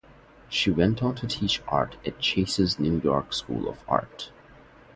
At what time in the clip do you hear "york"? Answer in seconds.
3.01-3.33